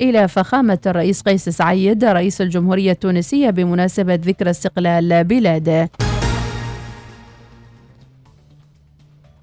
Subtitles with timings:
[0.00, 5.90] إلى فخامة الرئيس قيس سعيد رئيس الجمهورية التونسية بمناسبة ذكرى استقلال بلاده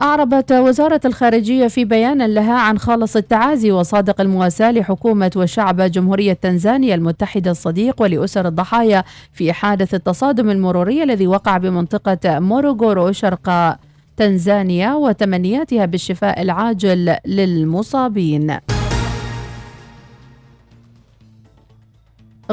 [0.02, 6.96] أعربت وزارة الخارجية في بيان لها عن خالص التعازي وصادق المواساة لحكومة وشعب جمهورية تنزانيا
[6.96, 13.78] المتحدة الصديق ولأسر الضحايا في حادث التصادم المروري الذي وقع بمنطقة موروغورو شرق
[14.18, 18.58] تنزانيا وتمنياتها بالشفاء العاجل للمصابين.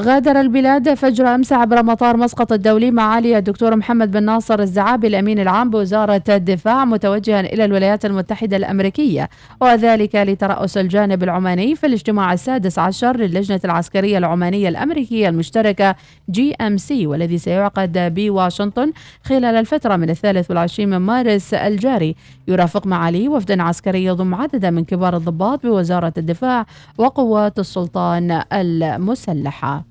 [0.01, 5.39] غادر البلاد فجر أمس عبر مطار مسقط الدولي معالي الدكتور محمد بن ناصر الزعابي الأمين
[5.39, 9.29] العام بوزارة الدفاع متوجها إلى الولايات المتحدة الأمريكية
[9.61, 15.95] وذلك لترأس الجانب العماني في الاجتماع السادس عشر للجنة العسكرية العمانية الأمريكية المشتركة
[16.31, 18.93] JMC والذي سيعقد بواشنطن
[19.25, 22.15] خلال الفترة من الثالث والعشرين من مارس الجاري.
[22.49, 26.67] يرافق معالي وفدا عسكري يضم عددا من كبار الضباط بوزارة الدفاع
[26.99, 29.90] وقوات السلطان المسلحة.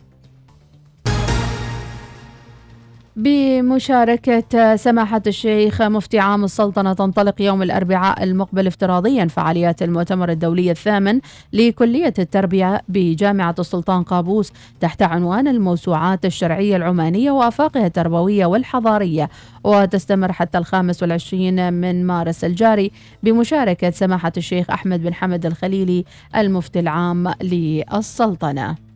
[3.20, 9.26] بمشاركة سماحة الشيخ مفتي عام السلطنة تنطلق يوم الأربعاء المقبل افتراضيا.
[9.26, 11.20] فعاليات المؤتمر الدولي الثامن
[11.54, 19.30] لكلية التربية بجامعة السلطان قابوس تحت عنوان الموسوعات الشرعية العمانية وآفاقها التربوية والحضارية.
[19.64, 22.92] وتستمر حتى الخامس والعشرين من مارس الجاري
[23.24, 28.89] بمشاركة سماحة الشيخ أحمد بن حمد الخليلي المفتي العام للسلطنة.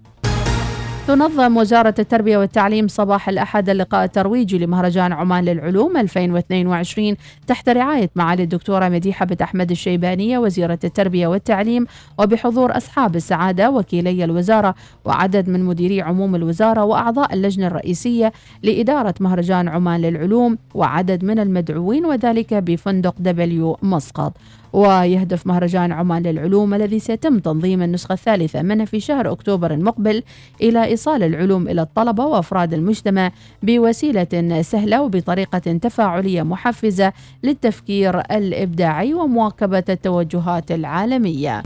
[1.08, 7.16] تنظم وزارة التربية والتعليم صباح الأحد اللقاء الترويجي لمهرجان عمان للعلوم 2022
[7.48, 11.86] تحت رعاية معالي الدكتورة مديحة بن أحمد الشيبانية وزيرة التربية والتعليم
[12.20, 19.68] وبحضور أصحاب السعادة وكيلي الوزارة وعدد من مديري عموم الوزارة وأعضاء اللجنة الرئيسية لإدارة مهرجان
[19.68, 24.34] عمان للعلوم وعدد من المدعوين وذلك بفندق دبليو مسقط.
[24.74, 30.24] ويهدف مهرجان عمان للعلوم الذي سيتم تنظيم النسخة الثالثة منه في شهر أكتوبر المقبل
[30.62, 33.32] إلى إيصال العلوم إلى الطلبة وأفراد المجتمع
[33.64, 37.14] بوسيلة سهلة وبطريقة تفاعلية محفزة
[37.44, 41.64] للتفكير الإبداعي ومواكبة التوجهات العالمية.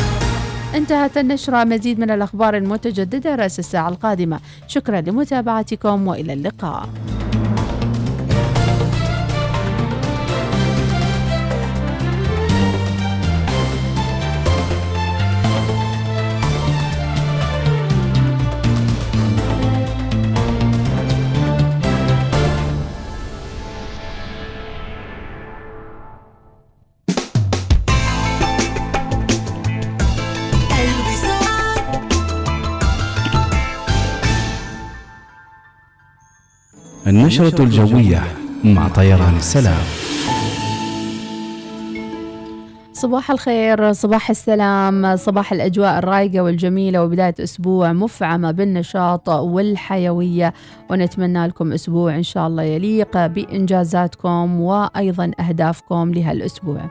[0.75, 1.63] انتهت النشرة.
[1.63, 4.39] مزيد من الأخبار المتجددة رأس الساعة القادمة.
[4.67, 6.89] شكرا لمتابعتكم وإلى اللقاء.
[37.17, 38.23] النشرة الجوية
[38.63, 39.83] مع طيران السلام.
[42.93, 50.53] صباح الخير صباح السلام صباح الأجواء الرايقة والجميلة وبداية أسبوع مفعمة بالنشاط والحيوية.
[50.89, 56.81] ونتمنى لكم أسبوع إن شاء الله يليق بإنجازاتكم وأيضا أهدافكم لهالأسبوع.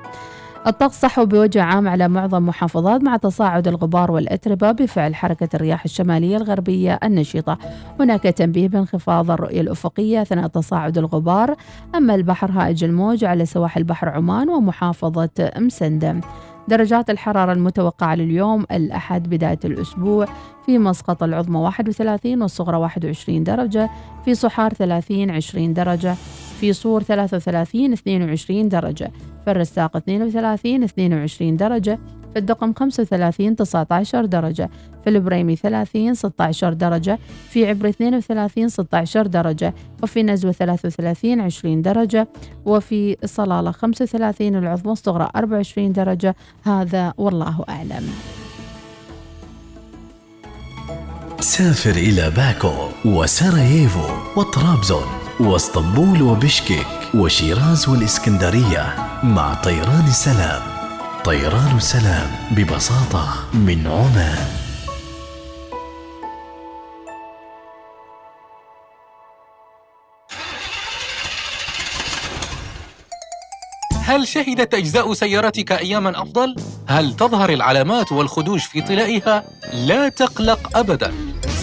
[0.67, 6.37] الطقس صحو بوجه عام على معظم محافظات مع تصاعد الغبار والأتربة بفعل حركة الرياح الشمالية
[6.37, 7.59] الغربية النشطة.
[8.01, 11.57] هناك تنبيه بانخفاض الرؤية الأفقية أثناء تصاعد الغبار.
[11.95, 16.21] أما البحر هائج الموج على سواحل بحر عمان ومحافظة مسندم.
[16.69, 20.27] درجات الحرارة المتوقعة لليوم الأحد بداية الأسبوع
[20.67, 23.91] في مسقط العظمى 31 والصغرى 21 درجة
[24.25, 26.15] في صحار 30 20 درجة.
[26.61, 29.13] في صور 33 22 درجة
[29.45, 31.99] في الرساق 32 22 درجة
[32.33, 34.71] في الدقم 35 19 درجة
[35.05, 37.19] في البريمي 30 16 درجة
[37.51, 42.29] في عبري 32 16 درجة وفي نزوى 33 20 درجة
[42.65, 46.37] وفي صلالة 35 العظمى الصغرى 24 درجة.
[46.63, 48.11] هذا والله أعلم.
[51.41, 52.73] سافر إلى باكو
[53.05, 55.26] وسراييفو وطرابزون.
[55.41, 60.63] واسطنبول وبشكك وشيراز والإسكندرية مع طيران السلام
[61.25, 64.49] طيران السلام ببساطة من عمان
[74.03, 76.57] هل شهدت أجزاء سيارتك أياماً أفضل؟
[76.89, 81.15] هل تظهر العلامات والخدوش في طلائها؟ لا تقلق أبداً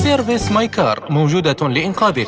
[0.03, 2.27] Service My Car موجودة لإنقاذك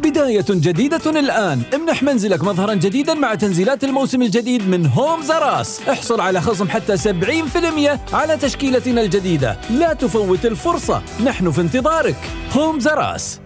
[0.00, 1.62] بداية جديدة الآن.
[1.74, 6.68] امنح منزلك مظهرا جديدا مع تنزيلات الموسم الجديد من Homes R Us احصل على خصم
[6.68, 9.56] حتى 70% على تشكيلتنا الجديدة.
[9.70, 11.02] لا تفوت الفرصة.
[11.24, 12.16] نحن في انتظارك.
[12.52, 13.40] Homes R Us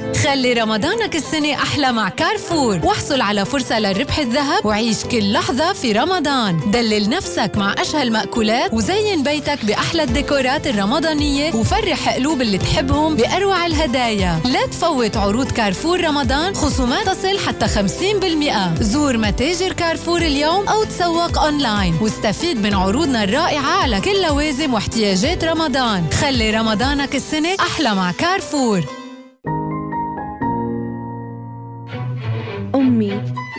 [0.00, 2.80] خلي رمضانك السنة أحلى مع كارفور.
[2.84, 6.60] واحصل على فرصة للربح الذهب وعيش كل لحظة في رمضان.
[6.70, 13.66] دلل نفسك مع أشهى المأكولات وزين بيتك بأحلى الديكورات الرمضانية وفرح قلوب اللي تحبهم بأروع
[13.66, 14.40] الهدايا.
[14.44, 21.38] لا تفوت عروض كارفور رمضان خصومات تصل حتى 50% زور متاجر كارفور اليوم أو تسوق
[21.38, 21.98] أونلاين.
[22.00, 26.06] واستفيد من عروضنا الرائعة على كل لوازم واحتياجات رمضان.
[26.20, 29.05] خلي رمضانك السنة أحلى مع كارفور.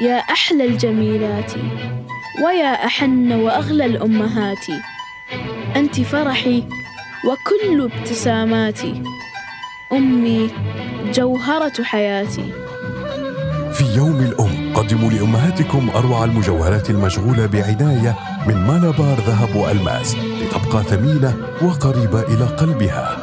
[0.02, 1.52] يا أحلى الجميلات
[2.46, 4.66] ويا أحن وأغلى الأمهات.
[5.76, 6.64] أنت فرحي
[7.26, 9.04] وكل ابتساماتي.
[9.94, 10.50] أمي
[11.14, 12.54] جوهرة حياتي.
[13.74, 18.16] في يوم الأم قدموا لأمهاتكم أروع المجوهرات المشغولة بعناية
[18.48, 23.18] من مالابار ذهب وألماس لتبقى ثمينة وقريبة إلى قلبها.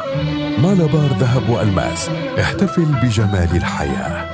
[0.59, 2.09] مالابار ذهب وألماس
[2.41, 4.34] احتفل بجمال الحياة.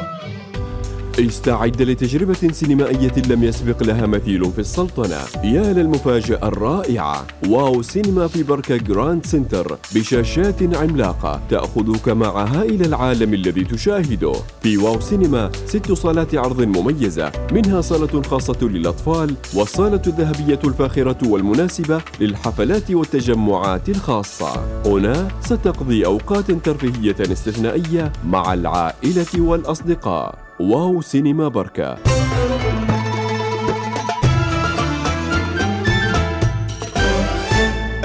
[1.19, 5.19] استعد لتجربة سينمائية لم يسبق لها مثيل في السلطنة.
[5.45, 7.27] يا للمفاجأة الرائعة.
[7.49, 14.33] Wow Cinema في بركة Grand Centre بشاشات عملاقة تأخذك معها إلى العالم الذي تشاهده.
[14.63, 22.03] في واو سينما ست صالات عرض مميزة منها صالة خاصة للأطفال والصالة الذهبية الفاخرة والمناسبة
[22.21, 24.83] للحفلات والتجمعات الخاصة.
[24.87, 30.50] هنا ستقضي أوقات ترفيهية استثنائية مع العائلة والأصدقاء.
[30.61, 31.99] واو سينما بركة.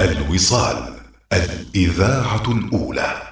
[0.00, 0.94] الوصال
[1.32, 3.25] الإذاعة الأولى.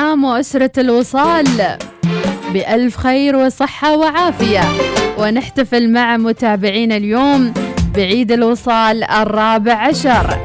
[0.00, 1.46] عام وأسرة الوصال.
[2.52, 4.60] بألف خير وصحة وعافية.
[5.18, 7.54] ونحتفل مع متابعينا اليوم
[7.96, 10.38] بعيد الوصال الرابع عشر.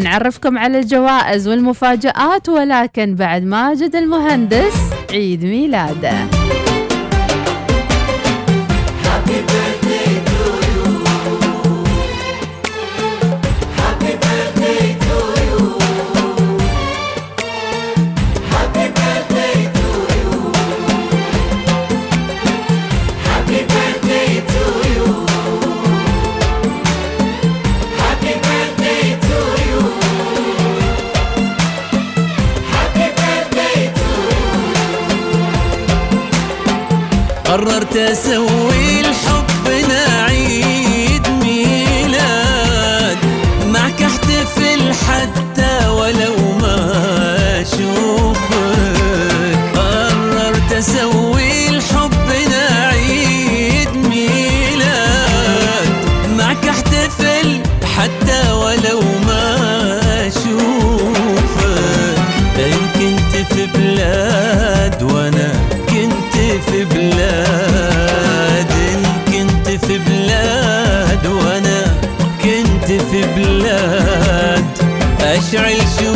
[0.00, 4.76] نعرفكم على الجوائز والمفاجآت ولكن بعد ماجد المهندس
[5.10, 6.12] عيد ميلاده.
[38.14, 38.67] 四无。
[75.66, 76.07] Israel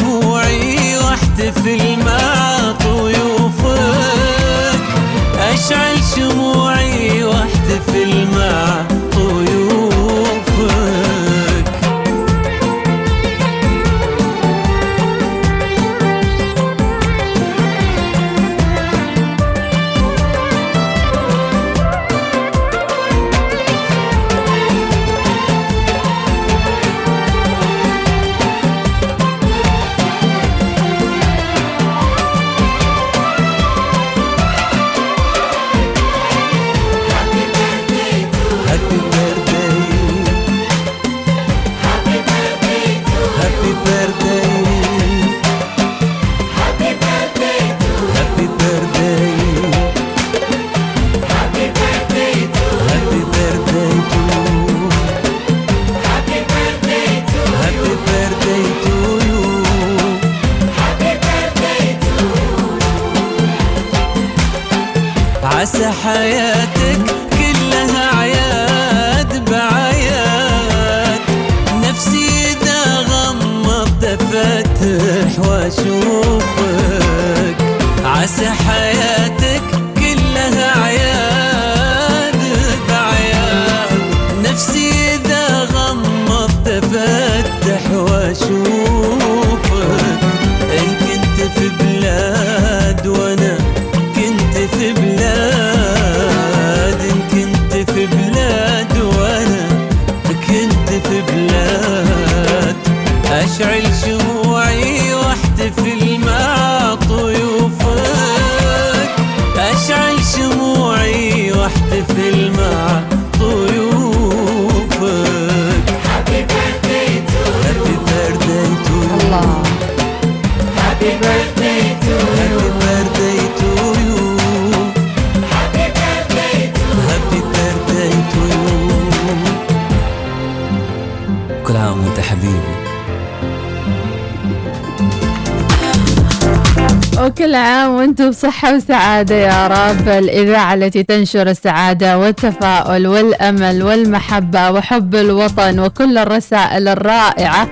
[137.52, 140.08] وكل عام وأنتم بصحة وسعادة يا رب.
[140.08, 147.68] الإذاعة التي تنشر السعادة والتفاؤل والأمل والمحبة وحب الوطن وكل الرسائل الرائعة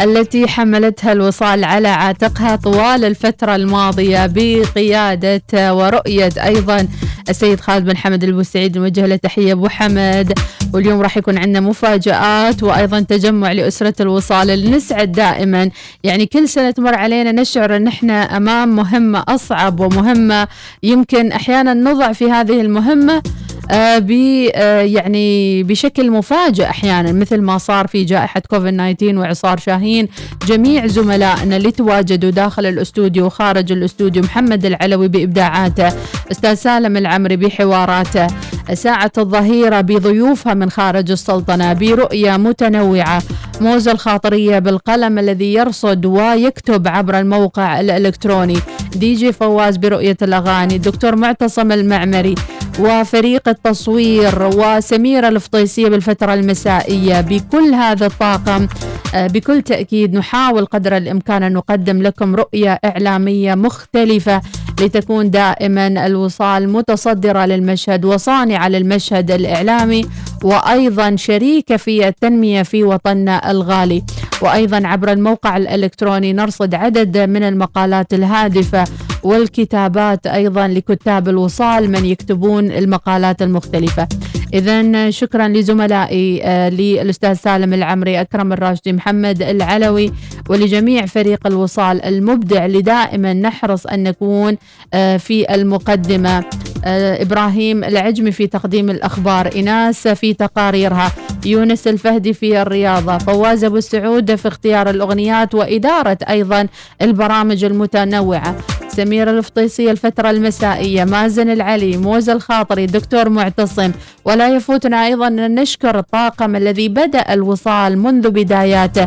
[0.00, 6.88] التي حملتها الوصال على عاتقها طوال الفترة الماضية بقيادة ورؤية أيضا
[7.28, 10.32] السيد خالد بن حمد البوسعيد نوجه له تحية أبو حمد.
[10.74, 15.70] واليوم راح يكون عندنا مفاجآت وأيضا تجمع لأسرة الوصال اللي نسعد دائما.
[16.04, 20.48] يعني كل سنة تمر علينا نشعر أن إحنا أمام مهمة أصعب ومهمة.
[20.82, 23.22] يمكن أحيانا نضع في هذه المهمة
[23.70, 30.08] يعني بشكل مفاجئ أحيانا مثل ما صار في جائحة كوفيد 19 واعصار شاهين
[30.46, 35.92] جميع زملائنا اللي تواجدوا داخل الأستوديو وخارج الأستوديو محمد العلوي بإبداعاته
[36.30, 38.26] أستاذ سالم العمري بحواراته
[38.74, 43.22] ساعة الظهيرة بضيوفها من خارج السلطنة برؤية متنوعة
[43.60, 48.56] موزة الخاطرية بالقلم الذي يرصد ويكتب عبر الموقع الإلكتروني.
[48.96, 52.34] دي جي فواز برؤية الأغاني الدكتور معتصم المعمري
[52.80, 57.20] وفريق التصوير وسميرة الفطيسية بالفترة المسائية.
[57.20, 58.68] بكل هذا الطاقم
[59.14, 64.40] آه، بكل تأكيد نحاول قدر الإمكان أن نقدم لكم رؤية إعلامية مختلفة
[64.80, 70.06] لتكون دائما الوصال متصدرة للمشهد وصانعة للمشهد الإعلامي
[70.44, 74.02] وأيضا شريكة في التنمية في وطننا الغالي.
[74.42, 78.84] وأيضا عبر الموقع الإلكتروني نرصد عدد من المقالات الهادفة
[79.22, 84.08] والكتابات أيضا لكتاب الوصال من يكتبون المقالات المختلفة.
[84.54, 90.12] إذا شكرا لزملائي آه، للأستاذ سالم العمري أكرم الراشدي محمد العلوي
[90.48, 94.56] ولجميع فريق الوصال المبدع اللي دائما نحرص أن نكون
[94.94, 96.44] آه، في المقدمة.
[96.84, 101.12] آه، إبراهيم العجمي في تقديم الأخبار إناس في تقاريرها
[101.46, 106.68] يونس الفهدي في الرياضة فواز أبو السعود في اختيار الأغنيات وإدارة أيضا
[107.02, 108.56] البرامج المتنوعة.
[108.88, 111.04] سمير الفطيسي الفترة المسائية.
[111.04, 113.92] مازن العلي موز الخاطري دكتور معتصم.
[114.24, 119.06] ولا يفوتنا أيضا أن نشكر الطاقم الذي بدأ الوصال منذ بداياته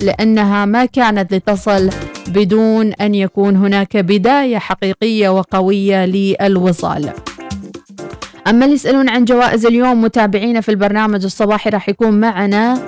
[0.00, 1.90] لأنها ما كانت لتصل
[2.28, 7.10] بدون أن يكون هناك بداية حقيقية وقوية للوصال.
[8.46, 12.78] أما اللي يسألون عن جوائز اليوم متابعينا في البرنامج الصباحي راح يكون معنا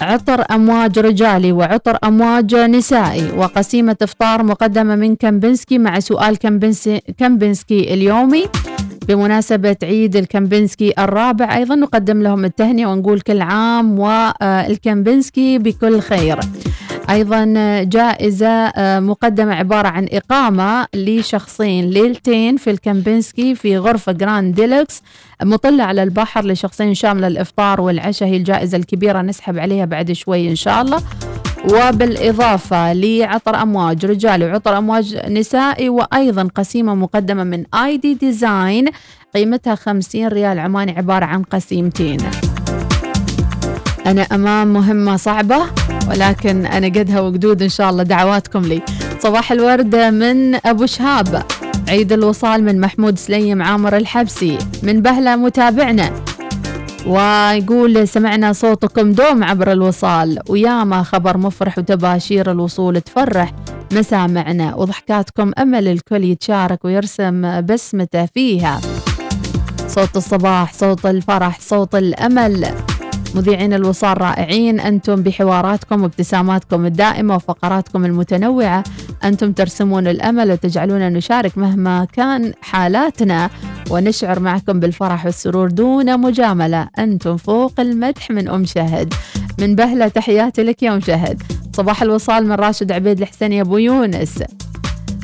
[0.00, 6.38] عطر أمواج رجالي وعطر أمواج نسائي وقسيمة إفطار مقدمة من كمبنسكي مع سؤال
[7.18, 8.44] كمبنسكي اليومي.
[9.08, 16.40] بمناسبة عيد الكمبنسكي الرابع أيضا نقدم لهم التهنئة ونقول كل عام والكمبنسكي بكل خير.
[17.10, 17.44] أيضا
[17.82, 25.02] جائزة آه، مقدمة عبارة عن إقامة لشخصين ليلتين في الكمبنسكي في غرفة Grand Deluxe
[25.42, 30.56] مطلة على البحر لشخصين شاملة الإفطار والعشاء هي الجائزة الكبيرة نسحب عليها بعد شوي إن
[30.56, 31.02] شاء الله.
[31.70, 38.88] وبالإضافة لعطر أمواج رجالي وعطر أمواج نسائي وأيضا قسيمة مقدمة من ID Design
[39.34, 42.18] قيمتها 50 ريال عماني عبارة عن قسيمتين.
[44.06, 45.58] أنا أمام مهمة صعبة
[46.08, 48.82] ولكن أنا قدها وقدود إن شاء الله دعواتكم لي.
[49.20, 51.42] صباح الورد من أبو شهاب.
[51.88, 54.58] عيد الوصال من محمود سليم عامر الحبسي.
[54.82, 56.12] من بهلة متابعنا.
[57.06, 60.38] ويقول سمعنا صوتكم دوم عبر الوصال.
[60.48, 63.52] وياما خبر مفرح وتباشير الوصول تفرح.
[63.92, 68.80] مسامعنا وضحكاتكم أمل الكل يتشارك ويرسم بسمته فيها.
[69.88, 72.91] صوت الصباح صوت الفرح صوت الأمل.
[73.34, 74.80] مذيعين الوصال رائعين.
[74.80, 78.84] أنتم بحواراتكم وابتساماتكم الدائمة وفقراتكم المتنوعة.
[79.24, 83.50] أنتم ترسمون الأمل وتجعلونا نشارك مهما كان حالاتنا.
[83.90, 86.88] ونشعر معكم بالفرح والسرور دون مجاملة.
[86.98, 89.14] أنتم فوق المدح من أم شهد.
[89.58, 91.42] من بهلة تحياتي لك يا أم شهد.
[91.76, 94.42] صباح الوصال من راشد عبيد الحسين يا أبو يونس.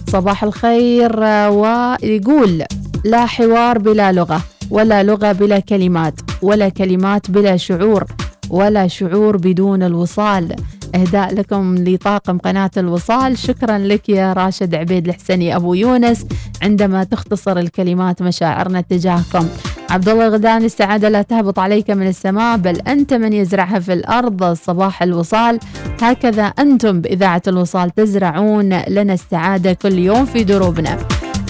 [0.09, 2.65] صباح الخير ويقول
[3.05, 4.41] لا حوار بلا لغة.
[4.71, 8.05] ولا لغة بلا كلمات ولا كلمات بلا شعور
[8.51, 10.57] ولا شعور بدون الوصال.
[10.95, 13.39] إهداء لكم لطاقم قناة الوصال.
[13.39, 16.27] شكرا لك يا راشد عبيد الحسني أبو يونس.
[16.63, 19.49] عندما تختصر الكلمات مشاعرنا تجاهكم
[19.91, 24.53] عبد الله الغداني السعادة لا تهبط عليك من السماء بل أنت من يزرعها في الأرض.
[24.53, 25.59] صباح الوصال.
[26.03, 28.81] هكذا أنتم بإذاعة الوصال تزرعون.
[28.89, 30.99] لنا السعادة كل يوم في دروبنا.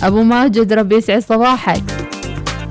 [0.02, 1.97] أبو ماجد ربي يسعد صباحك.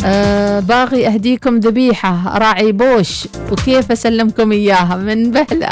[0.05, 5.69] أه باغي أهديكم ذبيحة راعي بوش وكيف أسلمكم إياها؟ من بهلة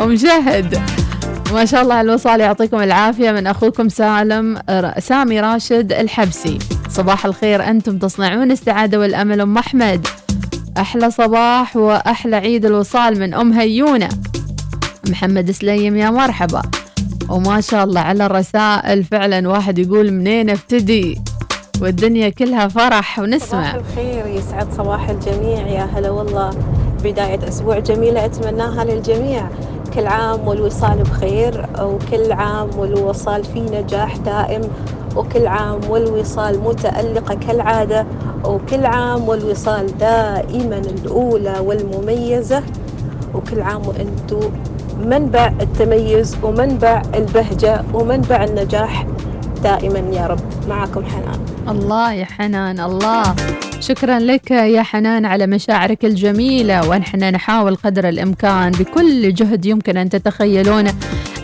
[0.00, 0.78] ومشهد
[1.54, 4.58] ما شاء الله الوصال يعطيكم العافية من أخوكم سالم
[4.98, 6.58] سامي راشد الحبسي.
[6.90, 10.06] صباح الخير أنتم تصنعون السعادة والأمل أم أحمد؟
[10.78, 14.08] أحلى صباح وأحلى عيد الوصال من أم هيونة.
[15.08, 16.62] محمد سليم يا مرحبا.
[17.28, 21.20] وما شاء الله على الرسائل فعلا واحد يقول منين أبتدي؟
[21.82, 23.62] والدنيا كلها فرح ونسمع.
[23.62, 25.66] صباح الخير يسعد صباح الجميع.
[25.66, 26.50] يا هلا والله.
[27.04, 29.48] بداية أسبوع جميلة أتمناها للجميع.
[29.94, 34.60] كل عام والوصال بخير وكل عام والوصال في نجاح دائم
[35.16, 38.06] وكل عام والوصال متألقة كالعادة
[38.44, 42.62] وكل عام والوصال دائما الأولى والمميزة
[43.34, 44.50] وكل عام وأنتم
[45.04, 49.06] منبع التميز ومنبع البهجة ومنبع النجاح
[49.62, 50.40] دائما يا رب.
[50.68, 51.37] معكم حنان.
[51.70, 53.36] الله يا حنان الله.
[53.80, 60.08] شكرا لك يا حنان على مشاعرك الجميلة ونحن نحاول قدر الإمكان بكل جهد يمكن أن
[60.08, 60.94] تتخيلونه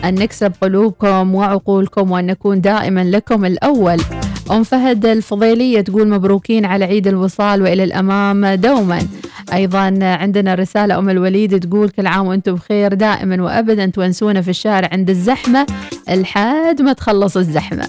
[0.03, 4.01] أن نكسب قلوبكم وعقولكم وأن نكون دائما لكم الأول.
[4.51, 8.99] أم فهد الفضيلية تقول مبروكين على عيد الوصال وإلى الأمام دوما.
[9.53, 14.89] أيضا عندنا رسالة أم الوليد تقول كل عام وأنتم بخير دائما وأبدا تونسونا في الشارع
[14.91, 15.65] عند الزحمة.
[16.09, 17.87] لحد ما تخلص الزحمة.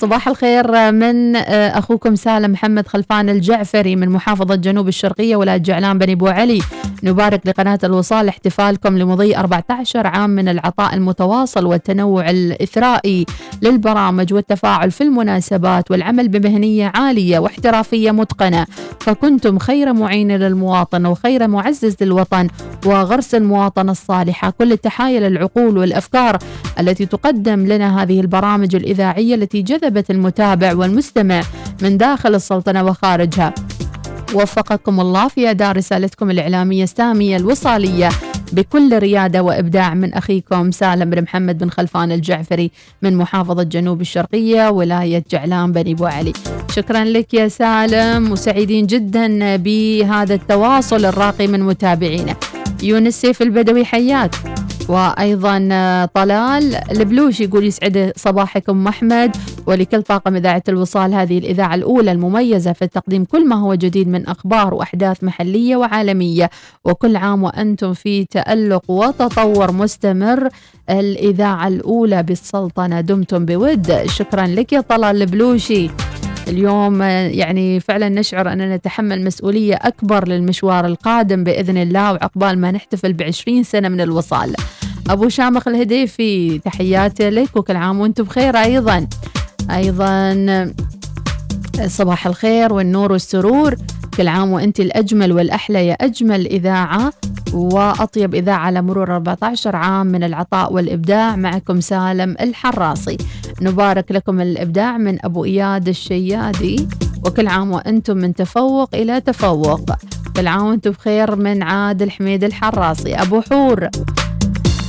[0.00, 5.98] صباح الخير من آه، أخوكم سالم محمد خلفان الجعفري من محافظة جنوب الشرقية ولاية جعلان
[5.98, 6.60] بني أبو علي.
[7.02, 13.26] نبارك لقناة الوصال احتفالكم لمضي 14 عام من العطاء المتواصل والتنوع الإثرائي
[13.62, 18.66] للبرامج والتفاعل في المناسبات والعمل بمهنية عالية واحترافية متقنة.
[19.00, 22.48] فكنتم خير معين للمواطن وخير معزز للوطن
[22.86, 24.50] وغرس المواطنة الصالحة.
[24.50, 26.38] كل التحايا للعقول والأفكار
[26.80, 31.42] التي تقدم لنا هذه البرامج الإذاعية التي جذبت المتابع والمستمع
[31.82, 33.54] من داخل السلطنة وخارجها.
[34.34, 38.08] وفقكم الله في أداء رسالتكم الإعلامية السامية الوصالية
[38.52, 42.70] بكل ريادة وإبداع من أخيكم سالم بن محمد بن خلفان الجعفري
[43.02, 46.32] من محافظة جنوب الشرقية ولاية جعلان بني بو علي.
[46.70, 52.36] شكرا لك يا سالم وسعيدين جدا بهذا التواصل الراقي من متابعينا.
[52.82, 54.30] يونس سيف البدوي حياك.
[54.88, 55.58] وأيضا
[56.14, 59.36] طلال البلوش يقول يسعد صباحكم أحمد.
[59.66, 64.26] ولكل طاقم إذاعة الوصال هذه الإذاعة الأولى المميزة في تقديم كل ما هو جديد من
[64.26, 66.50] أخبار وأحداث محلية وعالمية.
[66.84, 70.48] وكل عام وأنتم في تألق وتطور مستمر.
[70.90, 74.06] الإذاعة الأولى بالسلطنة دمتم بود.
[74.06, 75.90] شكرا لك يا طلال البلوشي.
[76.48, 83.12] اليوم يعني فعلا نشعر أننا نتحمل مسؤولية أكبر للمشوار القادم بإذن الله وعقبال ما نحتفل
[83.12, 84.54] بعشرين سنة من الوصال.
[85.10, 89.06] أبو شامخ الهديفي تحياتي لك وكل عام وأنتم بخير أيضا.
[89.70, 90.74] أيضا
[91.86, 93.76] صباح الخير والنور والسرور.
[94.16, 97.12] كل عام وأنت الأجمل والأحلى يا أجمل إذاعة
[97.52, 101.36] وأطيب إذاعة على مرور 14 عام من العطاء والإبداع.
[101.36, 103.16] معكم سالم الحراسي.
[103.62, 106.88] نبارك لكم الإبداع من أبو إياد الشيادي.
[107.26, 109.92] وكل عام وأنتم من تفوق إلى تفوق.
[110.36, 113.14] كل عام وأنتم بخير من عادل حميد الحراسي.
[113.14, 113.88] أبو حور.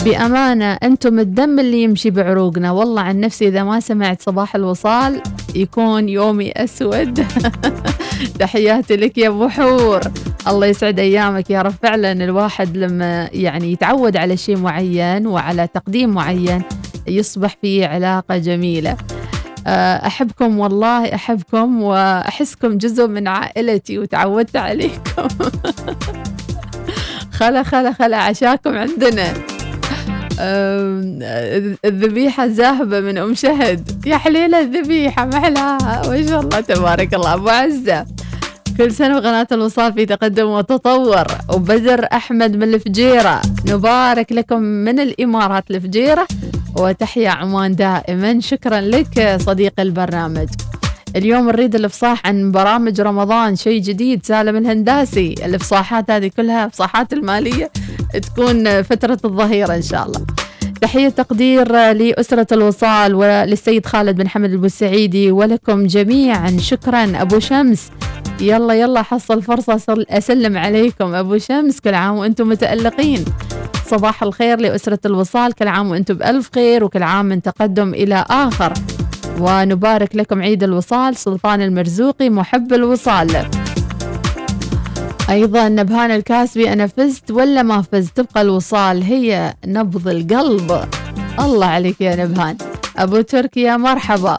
[0.07, 2.71] بأمانة أنتم الدم اللي يمشي بعروقنا.
[2.71, 5.21] والله عن نفسي إذا ما سمعت صباح الوصال
[5.55, 7.27] يكون يومي أسود.
[8.39, 9.99] تحياتي لك يا أبو حور.
[10.47, 11.73] الله يسعد أيامك يا رب.
[11.83, 16.61] فعلا الواحد لما يعني يتعود على شيء معين وعلى تقديم معين
[17.07, 18.97] يصبح في علاقة جميلة.
[20.07, 25.27] أحبكم والله أحبكم وأحسكم جزء من عائلتي وتعودت عليكم.
[27.39, 29.56] خلا خلا خلا عشاكم عندنا.
[31.85, 34.05] الذبيحة ذاهبة من أم شهد.
[34.05, 37.33] يا حليلة الذبيحة محلاها ما شاء الله تبارك الله.
[37.33, 38.05] أبو عزة
[38.77, 41.27] كل سنة وقناة الوصال في تقدم وتطور.
[41.53, 46.27] وبدر أحمد من الفجيرة نبارك لكم من الإمارات الفجيرة.
[46.75, 48.39] وتحيا عمان دائما.
[48.39, 50.47] شكرا لك صديق البرنامج.
[51.15, 55.35] اليوم نريد الإفصاح عن برامج رمضان شيء جديد سالم الهنداسي.
[55.45, 57.71] الإفصاحات هذه كلها إفصاحات المالية.
[58.13, 60.25] تكون فترة الظهيرة إن شاء الله.
[60.81, 66.57] تحية تقدير لأسرة الوصال وللسيد خالد بن حمد البوسعيدي ولكم جميعا.
[66.59, 67.89] شكرا أبو شمس.
[68.41, 71.79] يلا يلا حصل فرصة أسلم عليكم أبو شمس.
[71.79, 73.25] كل عام وأنتم متألقين.
[73.87, 75.53] صباح الخير لأسرة الوصال.
[75.53, 78.73] كل عام وأنتم بألف خير وكل عام من تقدم إلى آخر.
[79.39, 83.49] ونبارك لكم عيد الوصال سلطان المرزوقي محب الوصال.
[85.29, 90.87] أيضا نبهان الكاسبي أنا فزت ولا ما فزت؟ تبقى الوصال هي نبض القلب.
[91.39, 92.57] الله عليك يا نبهان.
[92.97, 94.37] أبو تركي يا مرحبا.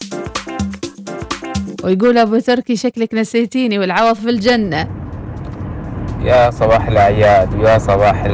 [1.84, 4.88] ويقول أبو تركي شكلك نسيتيني والعوض في الجنة.
[6.22, 8.24] يا صباح الأعياد ويا صباح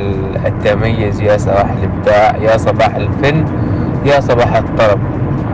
[0.47, 3.45] التميز يا صباح الإبداع يا صباح الفن
[4.07, 5.01] يا صباح الطرب.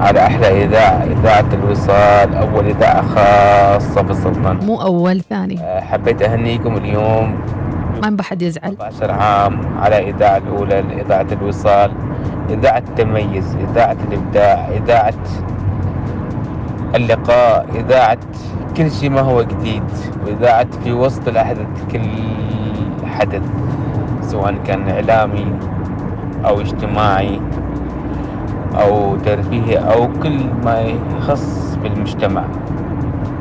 [0.01, 5.59] على أحلى إذاعة إذاعة الوصال أول إذاعة خاصة في السلطنة مو أول ثاني.
[5.81, 7.41] حبيت أهنيكم اليوم.
[8.03, 8.77] ما بحد يزعل.
[8.81, 11.93] 14 عام على إذاعة الأولى إذاعة الوصال
[12.51, 15.15] إذاعة التميز إذاعة الإبداع إذاعة
[16.95, 18.19] اللقاء إذاعة
[18.77, 19.83] كل شيء ما هو جديد
[20.27, 22.01] وإذاعة في وسط الأحداث كل
[23.07, 23.43] حدث
[24.23, 25.47] سواء كان إعلامي
[26.45, 27.41] أو اجتماعي.
[28.75, 30.81] أو ترفيهي أو كل ما
[31.19, 32.45] يخص بالمجتمع.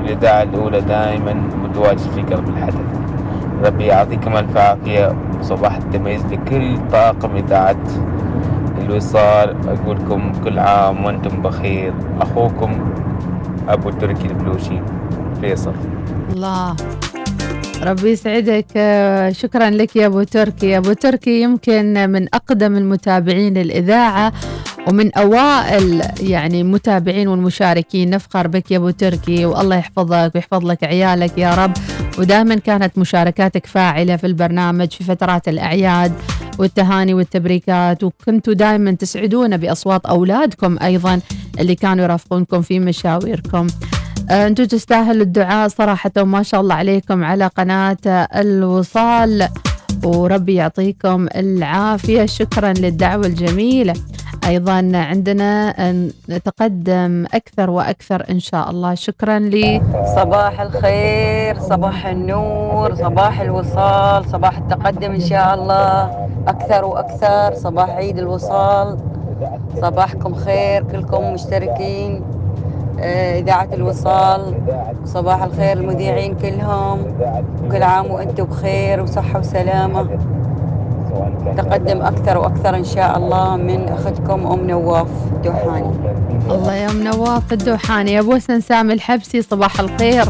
[0.02, 2.76] الإذاعة الأولى دائما متواجد في قلب الحدث.
[3.65, 7.84] ربي يعطيكم ألف عافية وصباح التميز لكل طاقم إذاعة
[8.82, 9.56] الوصال.
[9.68, 11.94] أقول لكم كل عام وأنتم بخير.
[12.22, 12.92] أخوكم
[13.70, 14.82] أبو تركي البلوشي
[15.42, 15.74] فيصل.
[16.32, 16.76] الله.
[17.84, 18.65] ربي يسعدك.
[19.32, 20.78] شكرا لك يا أبو تركي.
[20.78, 24.34] أبو تركي يمكن من أقدم المتابعين الاذاعه
[24.88, 31.38] ومن أوائل يعني المتابعين والمشاركين نفخر بك يا أبو تركي والله يحفظك ويحفظ لك عيالك
[31.38, 31.72] يا رب.
[32.18, 36.13] ودائما كانت مشاركاتك فاعلة في البرنامج في فترات الأعياد
[36.60, 38.04] والتهاني والتبريكات.
[38.04, 41.20] وكنتوا دائما تسعدونا بأصوات أولادكم أيضا
[41.60, 43.68] اللي كانوا يرافقونكم في مشاويركم.
[44.30, 47.98] آه، أنتم تستاهلوا الدعاء صراحة وما شاء الله عليكم على قناة
[48.36, 49.48] الوصال.
[50.05, 52.25] وربي يعطيكم العافية.
[52.25, 53.93] شكرا للدعوة الجميلة.
[54.47, 55.75] أيضا عندنا
[56.29, 58.95] نتقدم أكثر وأكثر إن شاء الله.
[58.95, 59.81] شكرا لي.
[60.15, 66.12] صباح الخير صباح النور صباح الوصال صباح التقدم إن شاء الله.
[66.47, 68.97] أكثر وأكثر صباح عيد الوصال.
[69.81, 72.23] صباحكم خير كلكم مشتركين.
[73.39, 74.55] إذاعة الوصال.
[75.05, 77.05] صباح الخير المذيعين كلهم.
[77.71, 80.07] كل عام وأنتم بخير وصحة وسلامة.
[81.57, 85.91] تقدم أكثر وأكثر إن شاء الله من أختكم أم نواف الدوحاني.
[86.49, 88.19] الله يا أم نواف الدوحاني.
[88.19, 90.25] أبو سنسام الحبسي صباح الخير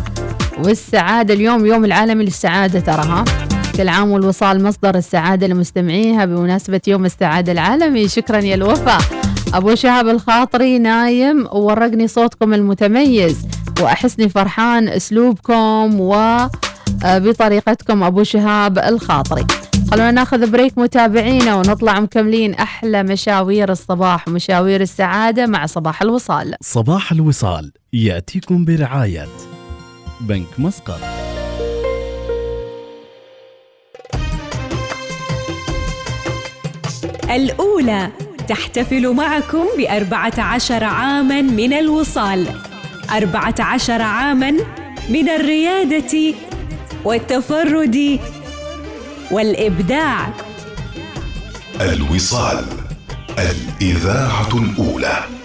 [0.66, 1.34] والسعادة.
[1.34, 3.26] اليوم يوم العالمي للسعادة ترى ها؟
[3.78, 8.08] كل عام والوصال مصدر السعادة لمستمعيها بمناسبة يوم السعادة العالمي.
[8.08, 8.98] شكرا يا الوفا
[9.54, 13.48] أبو شهاب الخاطري نايم وورقني صوتكم المتميز
[13.82, 16.00] وأحسني فرحان أسلوبكم
[17.04, 19.46] وبطريقتكم أبو شهاب الخاطري.
[19.92, 26.56] خلونا ناخذ بريك متابعينا ونطلع مكملين أحلى مشاوير الصباح ومشاوير السعادة مع صباح الوصال.
[26.62, 29.28] صباح الوصال يأتيكم برعاية
[30.22, 31.00] بنك مسقط.
[37.30, 38.10] الأولى
[38.50, 42.48] تحتفل معكم بأربعة عشر عاما من الوصال.
[43.12, 44.52] أربعة عشر عاما
[45.10, 46.34] من الريادة
[47.06, 48.20] والتفرد
[49.32, 50.34] والإبداع.
[51.82, 52.66] الوصال
[53.40, 55.39] الإذاعة الأولى.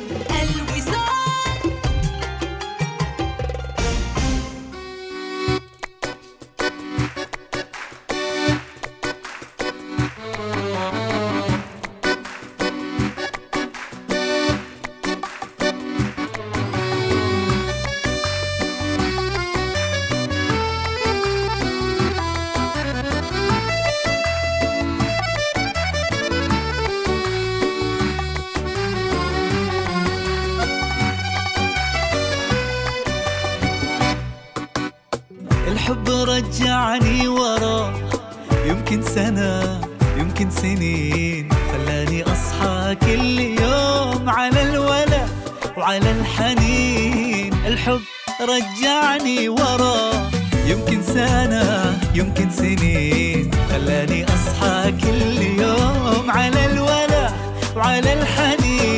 [48.54, 50.30] رجعني ورا.
[50.66, 53.50] يمكن سنة يمكن سنين.
[53.70, 57.30] خلاني أصحى كل يوم على الولا
[57.76, 58.93] وعلى الحنين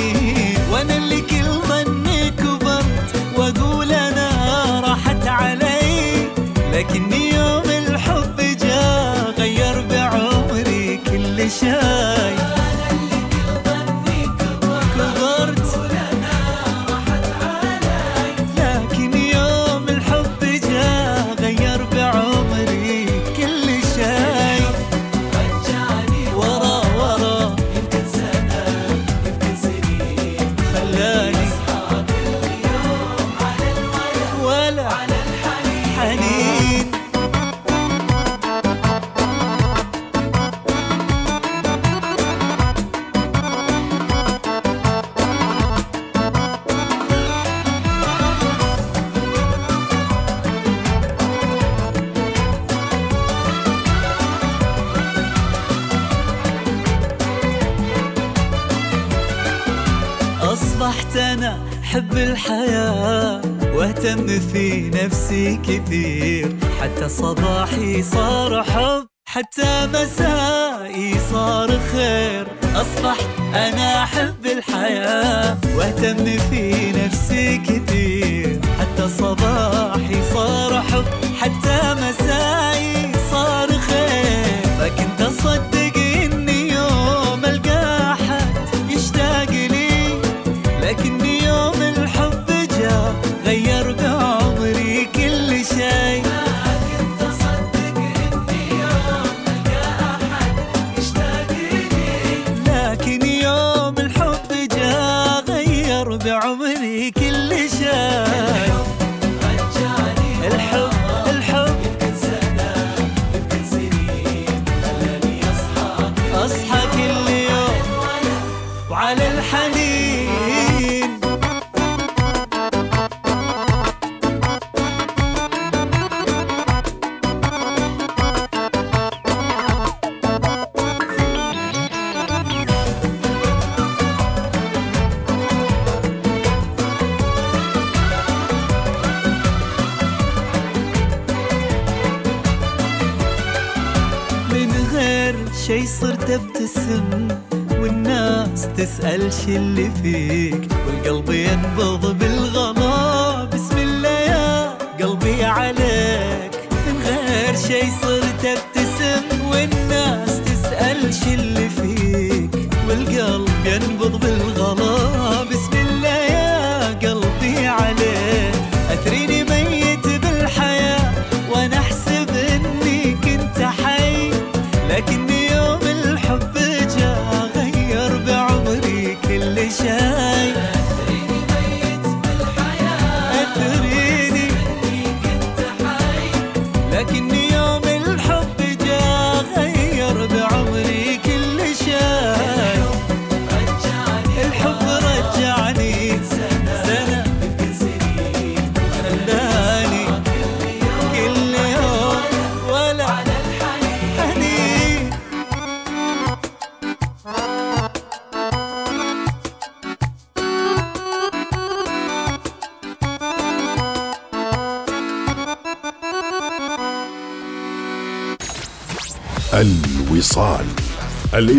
[60.86, 63.40] أصبحت أنا حب الحياة
[63.74, 66.56] وأهتم في نفسي كثير.
[66.80, 72.46] حتى صباحي صار حب حتى مسائي صار خير.
[72.74, 78.60] أصبحت أنا أحب الحياة وأهتم في نفسي كثير.
[78.80, 81.04] حتى صباحي صار حب
[81.40, 82.25] حتى مسائي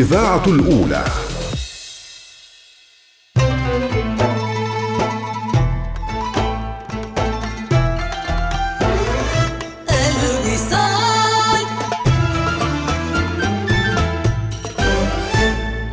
[0.08, 1.06] الإذاعة الأولى.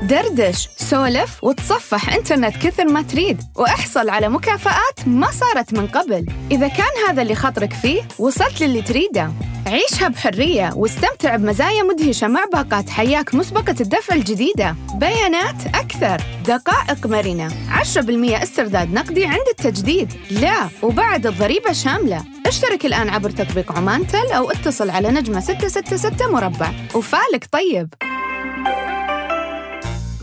[0.02, 6.26] دردش سولف وتصفح إنترنت كثر ما تريد وأحصل على مكافآت ما صارت من قبل.
[6.50, 9.32] إذا كان هذا اللي خطرك فيه وصلت للي تريده.
[9.66, 14.76] عيشها بحرية واستمتع بمزايا مدهشة مع باقات حياك مسبقة الدفع الجديدة.
[14.94, 16.22] بيانات أكثر.
[16.46, 17.48] دقائق مرنة.
[17.70, 20.12] 10% استرداد نقدي عند التجديد.
[20.30, 22.24] لا وبعد الضريبة شاملة.
[22.46, 26.70] اشترك الآن عبر تطبيق عمان تل أو اتصل على نجمة 666 مربع.
[26.94, 27.94] وفالك طيب.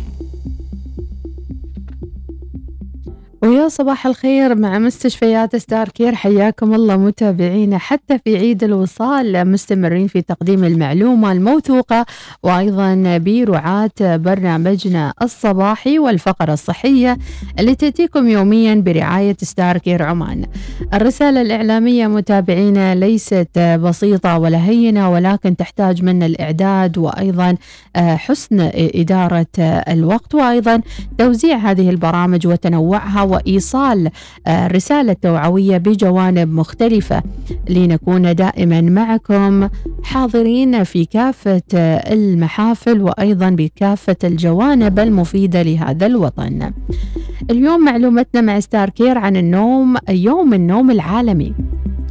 [3.45, 6.15] ويا صباح الخير مع مستشفيات Starcare.
[6.15, 12.05] حياكم الله متابعينا حتى في عيد الوصال مستمرين في تقديم المعلومة الموثوقة
[12.43, 17.17] وأيضا برعاة برنامجنا الصباحي والفقرة الصحية
[17.59, 20.45] اللي تأتيكم يوميا برعاية ستار كير عمان.
[20.93, 27.57] الرسالة الإعلامية متابعينا ليست بسيطة ولا هينة ولكن تحتاج منا الإعداد وأيضا
[27.97, 30.81] حسن إدارة الوقت وأيضا
[31.17, 34.09] توزيع هذه البرامج وتنوعها وإيصال
[34.47, 37.23] رسالة توعوية بجوانب مختلفة.
[37.69, 39.69] لنكون دائما معكم
[40.03, 41.61] حاضرين في كافة
[42.11, 46.71] المحافل وأيضا بكافة الجوانب المفيدة لهذا الوطن.
[47.51, 51.53] اليوم معلومتنا مع Starcare عن النوم يوم النوم العالمي.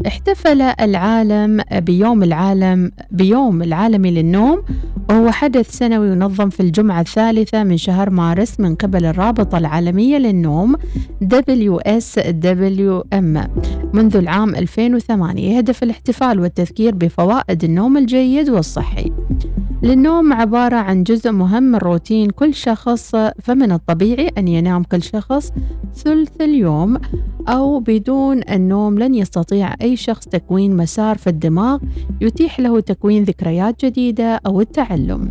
[0.07, 4.63] احتفل العالم بيوم العالم بيوم العالمي للنوم
[5.11, 10.77] وهو حدث سنوي ينظم في الجمعة الثالثة من شهر مارس من قبل الرابطة العالمية للنوم
[11.25, 13.23] WASM
[13.93, 19.13] منذ العام 2008 يهدف الاحتفال والتذكير بفوائد النوم الجيد والصحي.
[19.85, 25.53] للنوم عبارة عن جزء مهم من روتين كل شخص فمن الطبيعي أن ينام كل شخص
[25.95, 26.99] ثلث اليوم
[27.49, 31.79] أو بدون النوم لن يستطيع أي شخص تكوين مسار في الدماغ
[32.21, 35.31] يتيح له تكوين ذكريات جديدة أو التعلم.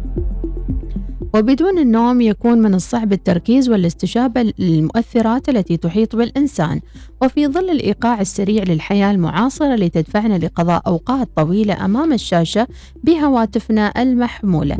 [1.35, 6.79] وبدون النوم يكون من الصعب التركيز والاستجابة للمؤثرات التي تحيط بالإنسان
[7.21, 12.67] وفي ظل الإيقاع السريع للحياة المعاصرة لتدفعنا لقضاء أوقات طويلة أمام الشاشة
[13.03, 14.77] بهواتفنا المحمولة.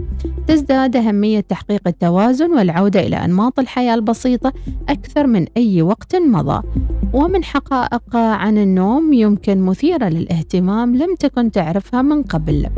[0.47, 4.53] تزداد أهمية تحقيق التوازن والعودة إلى أنماط الحياة البسيطة
[4.89, 6.61] أكثر من أي وقت مضى.
[7.13, 12.69] ومن حقائق عن النوم يمكن مثيرة للاهتمام لم تكن تعرفها من قبل.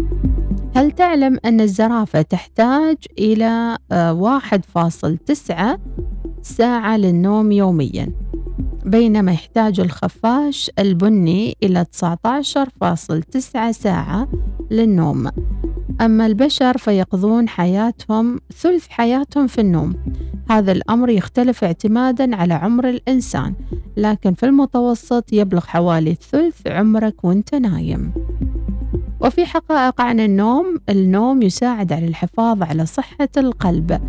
[0.75, 5.79] هل تعلم أن الزرافة تحتاج إلى آه، 1.9
[6.41, 8.11] ساعة للنوم يوميا
[8.85, 14.27] بينما يحتاج الخفاش البني إلى 19.9 ساعة
[14.71, 15.29] للنوم.
[16.01, 19.93] أما البشر فيقضون حياتهم ثلث حياتهم في النوم.
[20.49, 23.53] هذا الأمر يختلف اعتمادا على عمر الإنسان
[23.97, 28.11] لكن في المتوسط يبلغ حوالي ثلث عمرك وأنت نايم.
[29.25, 34.01] وفي حقائق عن النوم النوم يساعد على الحفاظ على صحة القلب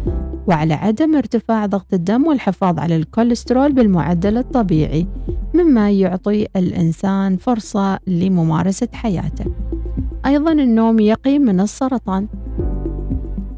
[0.47, 5.07] وعلى عدم ارتفاع ضغط الدم والحفاظ على الكوليسترول بالمعدل الطبيعي
[5.55, 9.45] مما يعطي الإنسان فرصة لممارسة حياته.
[10.27, 12.29] أيضا النوم يقي من السرطان.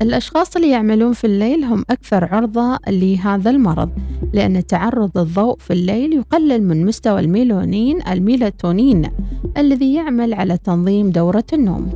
[0.02, 3.90] الأشخاص اللي يعملون في الليل هم أكثر عرضة لهذا المرض
[4.32, 9.10] لأن تعرض الضوء في الليل يقلل من مستوى الميلونين الميلاتونين
[9.56, 11.90] الذي يعمل على تنظيم دورة النوم.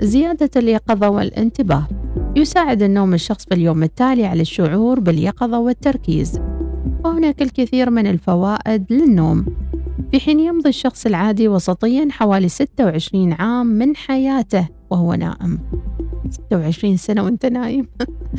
[0.00, 1.86] زيادة اليقظة والانتباه.
[2.36, 6.40] يساعد النوم الشخص في اليوم التالي على الشعور باليقظة والتركيز.
[7.04, 9.46] وهناك الكثير من الفوائد للنوم.
[10.12, 15.58] في حين يمضي الشخص العادي وسطيا حوالي 26 عام من حياته وهو نائم.
[16.34, 17.86] 26 سنة وانت نايم.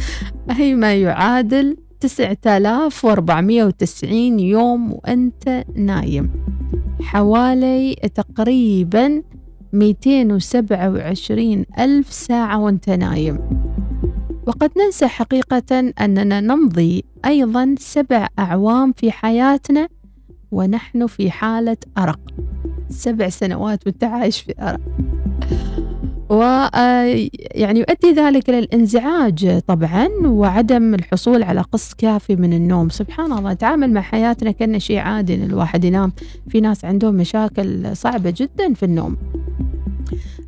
[0.60, 6.30] أي ما يعادل 9490 يوم وأنت نايم.
[7.02, 9.22] حوالي تقريبا
[9.74, 13.40] 227 ألف ساعة وانت نايم.
[14.48, 19.88] وقد ننسى حقيقة أننا نمضي أيضا سبع أعوام في حياتنا
[20.52, 22.20] ونحن في حالة أرق.
[22.90, 24.80] سبع سنوات وانت عايش في أرق.
[26.30, 26.68] و
[27.56, 32.90] يعني يؤدي ذلك إلى الانزعاج طبعا وعدم الحصول على قسط كافي من النوم.
[32.90, 36.12] سبحان الله نتعامل مع حياتنا كأنه شيء عادي إن الواحد ينام
[36.50, 39.18] في ناس عندهم مشاكل صعبة جدا في النوم.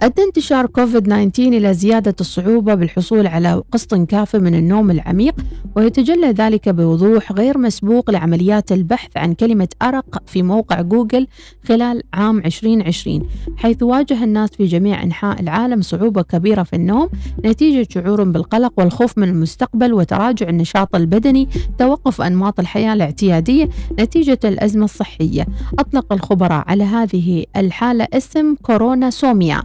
[0.01, 5.35] أدى انتشار كوفيد 19 إلى زيادة الصعوبة بالحصول على قسط كافي من النوم العميق
[5.75, 11.27] ويتجلى ذلك بوضوح غير مسبوق لعمليات البحث عن كلمة أرق في موقع جوجل
[11.67, 13.27] خلال عام 2020
[13.57, 17.09] حيث واجه الناس في جميع أنحاء العالم صعوبة كبيرة في النوم
[17.45, 23.69] نتيجة شعورهم بالقلق والخوف من المستقبل وتراجع النشاط البدني توقف أنماط الحياة الاعتيادية
[23.99, 25.45] نتيجة الأزمة الصحية.
[25.79, 29.61] أطلق الخبراء على هذه الحالة اسم كورونا سوميا.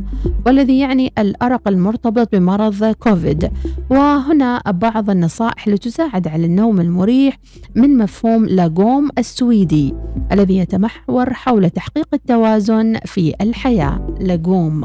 [0.46, 3.50] والذي يعني الأرق المرتبط بمرض كوفيد.
[3.90, 7.38] وهنا بعض النصائح لتساعد على النوم المريح
[7.74, 9.94] من مفهوم لاغوم السويدي
[10.32, 14.16] الذي يتمحور حول تحقيق التوازن في الحياة.
[14.20, 14.84] لاغوم.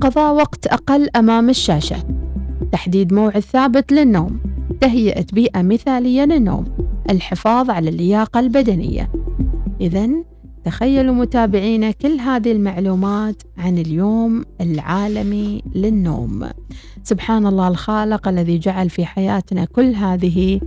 [0.00, 1.96] قضاء وقت أقل أمام الشاشة.
[2.72, 4.40] تحديد موعد ثابت للنوم.
[4.80, 6.64] تهيئة بيئة مثالية للنوم.
[7.10, 9.10] الحفاظ على اللياقة البدنية.
[9.80, 10.08] إذا
[10.64, 16.48] تخيلوا متابعينا كل هذه المعلومات عن اليوم العالمي للنوم.
[17.02, 20.60] سبحان الله الخالق الذي جعل في حياتنا كل هذه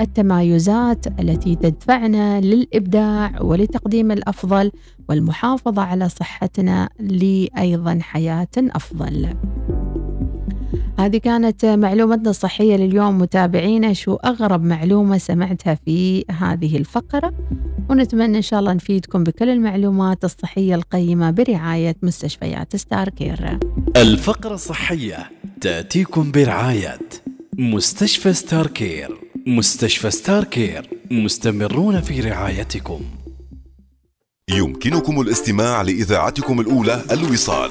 [0.00, 4.70] التمايزات التي تدفعنا للإبداع ولتقديم الأفضل
[5.08, 9.28] والمحافظة على صحتنا لايضا حياة أفضل.
[11.00, 13.18] هذه كانت معلومتنا الصحية لليوم.
[13.18, 17.32] متابعينا شو أغرب معلومة سمعتها في هذه الفقرة؟
[17.90, 23.58] ونتمنى إن شاء الله نفيدكم بكل المعلومات الصحية القيمة برعاية مستشفيات ستار كير
[23.96, 25.30] الفقرة الصحية
[25.60, 26.98] تأتيكم برعاية
[27.58, 33.00] مستشفى Starcare مستشفى Starcare مستمرون في رعايتكم.
[34.50, 37.70] يمكنكم الاستماع لإذاعتكم الأولى الوصال.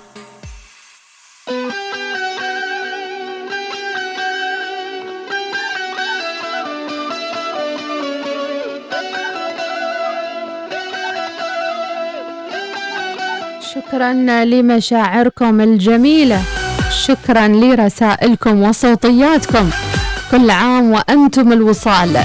[14.01, 16.41] شكرا لمشاعركم الجميلة.
[17.05, 19.69] شكرا لرسائلكم وصوتياتكم.
[20.31, 22.17] كل عام وأنتم الوصال.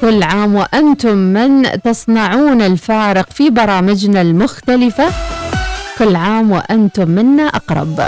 [0.00, 5.08] كل عام وأنتم من تصنعون الفارق في برامجنا المختلفة.
[5.98, 8.00] كل عام وأنتم منا أقرب.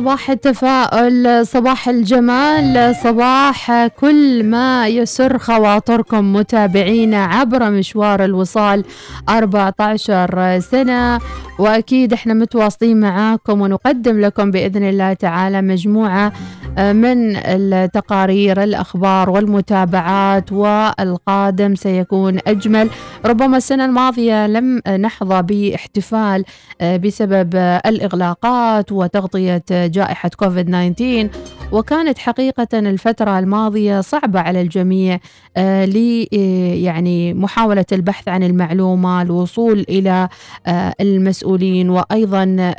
[0.00, 8.84] صباح التفاؤل صباح الجمال صباح كل ما يسر خواطركم متابعينا عبر مشوار الوصال
[9.28, 11.18] 14 سنة.
[11.58, 16.32] وأكيد إحنا متواصلين معاكم ونقدم لكم بإذن الله تعالى مجموعة
[16.78, 22.88] من التقارير الأخبار والمتابعات والقادم سيكون أجمل.
[23.26, 26.44] ربما السنة الماضية لم نحظى باحتفال
[26.82, 31.28] بسبب الإغلاقات وتغطية جائحة كوفيد 19
[31.72, 35.18] وكانت حقيقة الفترة الماضية صعبة على الجميع
[35.56, 40.28] آه، ل آه، يعني محاولة البحث عن المعلومة الوصول إلى
[40.66, 42.74] آه، المسؤولين وأيضا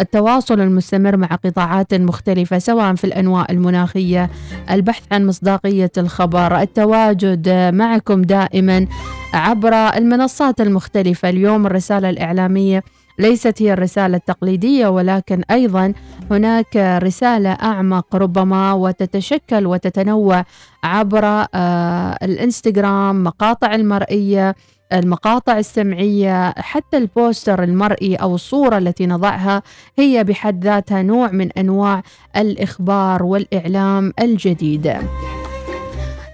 [0.00, 4.30] التواصل المستمر مع قطاعات مختلفة سواء في الأنواع المناخية
[4.70, 8.86] البحث عن مصداقية الخبر التواجد معكم دائما
[9.34, 11.28] عبر المنصات المختلفة.
[11.28, 12.82] اليوم الرسالة الإعلامية
[13.18, 15.92] ليست هي الرسالة التقليدية ولكن أيضا
[16.30, 20.44] هناك رسالة أعمق ربما وتتشكل وتتنوع
[20.84, 24.54] عبر آه، الإنستغرام مقاطع المرئية
[24.92, 29.62] المقاطع السمعية حتى البوستر المرئي أو الصورة التي نضعها
[29.98, 32.02] هي بحد ذاتها نوع من أنواع
[32.36, 34.96] الإخبار والإعلام الجديد.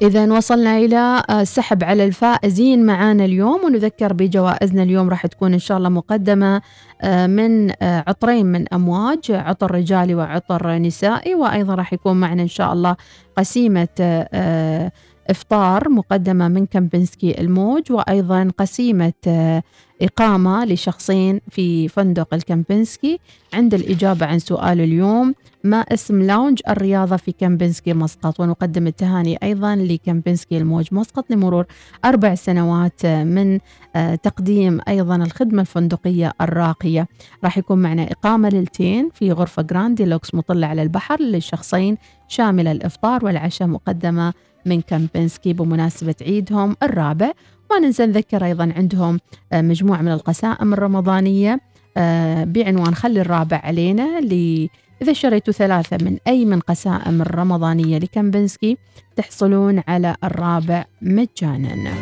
[0.03, 5.78] إذا وصلنا إلى السحب على الفائزين معانا اليوم ونذكر بجوائزنا اليوم راح تكون إن شاء
[5.78, 6.62] الله مقدمة
[7.03, 12.49] آه، من آه، عطرين من أمواج عطر رجالي وعطر نسائي وأيضا راح يكون معنا إن
[12.49, 12.97] شاء الله
[13.36, 14.92] قسيمة آه،
[15.31, 19.12] إفطار مقدمة من كامبنسكي الموج وأيضا قسيمة
[20.03, 23.18] إقامة لشخصين في فندق الكامبنسكي
[23.55, 29.77] عند الإجابة عن سؤال اليوم ما اسم lounge الرياضة في كامبنسكي مسقط؟ ونقدم التهاني أيضا
[29.77, 31.66] لكامبنسكي الموج مسقط لمرور
[32.05, 33.59] أربع سنوات من
[33.97, 37.09] آه، تقديم أيضا الخدمة الفندقية الراقية.
[37.45, 41.97] راح يكون معنا إقامة ليلتين في غرفة Grand Deluxe مطلة على البحر للشخصين
[42.29, 44.33] شاملة الإفطار والعشاء مقدمة
[44.67, 47.33] من كامبنسكي بمناسبة عيدهم الرابع.
[47.71, 49.19] ما ننسى نذكر أيضا عندهم
[49.53, 51.61] آه، مجموعة من القسائم الرمضانية.
[51.97, 54.69] آه، بعنوان خلي الرابع علينا ل
[55.03, 58.77] إذا شريتوا ثلاثة من أي من قسائم الرمضانية ل Kempinski
[59.17, 61.93] تحصلون على الرابع مجانا.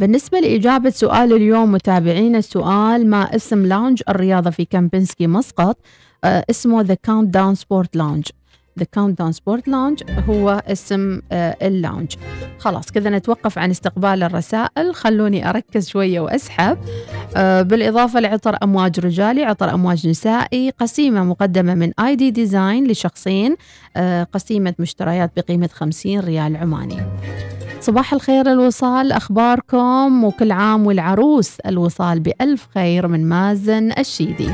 [0.00, 5.78] بالنسبة لإجابة سؤال اليوم متابعين السؤال ما اسم lounge الرياضة في Kempinski مسقط؟
[6.24, 8.39] آه اسمه The Countdown Sport Lounge.
[8.78, 12.14] The Countdown Sport Lounge هو اسم آه، ال lounge
[12.58, 14.94] خلاص كذا نتوقف عن استقبال الرسائل.
[14.94, 16.78] خلوني أركز شوية وأسحب.
[17.36, 23.56] آه، بالإضافة لعطر أمواج رجالي عطر أمواج نسائي قسيمة مقدمة من ID Design لشخصين
[23.96, 26.96] آه، قسيمة مشتريات بقيمة 50 ريال عماني.
[27.80, 34.50] صباح الخير الوصال أخباركم؟ وكل عام والعروس الوصال بألف خير من مازن الشيدي.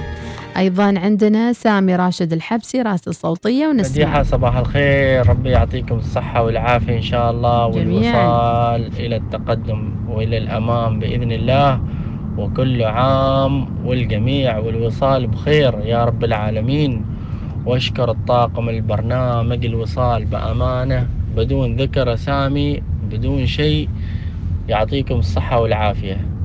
[0.57, 3.93] أيضا عندنا سامي راشد الحبسي رسالة صوتية ونسمع.
[3.93, 5.29] مديحة صباح الخير.
[5.29, 11.81] ربي يعطيكم الصحة والعافية إن شاء الله والوصال إلى التقدم وإلى الأمام بإذن الله.
[12.39, 17.05] وكل عام والجميع والوصال بخير يا رب العالمين.
[17.67, 21.07] وأشكر الطاقم البرنامج الوصال بأمانة.
[21.37, 23.89] بدون ذكر أسامي بدون شيء
[24.69, 26.36] يعطيكم الصحة والعافية.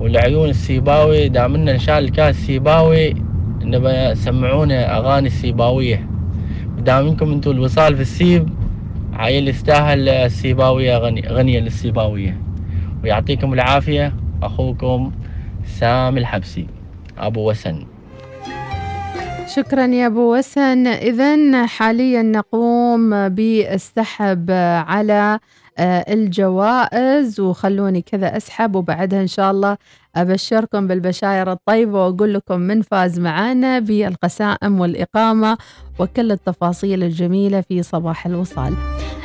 [0.00, 3.14] والعيون السيباوي دامنا إن شاء الكاس سيباوي
[3.62, 6.06] نبى سمعونا أغاني السيباويه
[6.78, 8.48] دام انكم أنتم الوصال في السيب
[9.12, 12.40] عيل يستاهل السيباويه غني غنية للسيباوية.
[13.04, 15.12] ويعطيكم العافية أخوكم
[15.64, 16.66] سامي الحبسي.
[17.18, 17.86] أبو وسن.
[19.56, 20.86] شكرا يا أبو وسن.
[20.86, 24.50] اذا حاليا نقوم بالسحب
[24.86, 25.38] على
[25.80, 29.76] الجوائز وخلوني كذا أسحب وبعدها إن شاء الله
[30.16, 35.56] أبشركم بالبشاير الطيبة وأقول لكم من فاز معانا بالقسائم والإقامة
[35.98, 38.74] وكل التفاصيل الجميلة في صباح الوصال.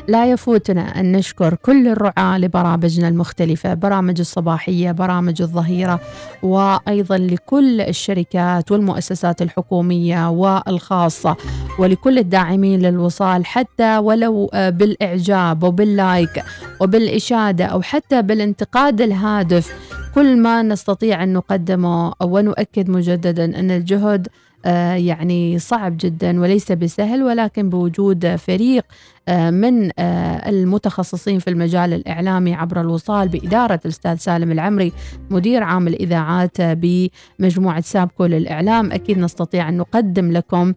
[0.07, 5.99] لا يفوتنا أن نشكر كل الرعاة لبرامجنا المختلفة برامج الصباحية برامج الظهيرة
[6.43, 11.35] وأيضا لكل الشركات والمؤسسات الحكومية والخاصة
[11.79, 16.43] ولكل الداعمين للوصال حتى ولو بالإعجاب وباللايك
[16.81, 19.73] وبالإشادة أو حتى بالانتقاد الهادف
[20.15, 24.27] كل ما نستطيع أن نقدمه ونؤكد مجددا أن الجهد
[24.65, 28.85] آه، يعني صعب جدا وليس بسهل ولكن بوجود فريق
[29.29, 34.91] من آه، المتخصصين في المجال الإعلامي عبر الوصال بإدارة الأستاذ سالم العمري
[35.29, 38.91] مدير عام الإذاعات بمجموعة سابكو للإعلام.
[38.91, 40.73] أكيد نستطيع أن نقدم لكم